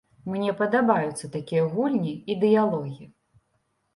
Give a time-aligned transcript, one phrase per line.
[0.35, 3.05] Мне падабаюцца такія гульні і дыялогі.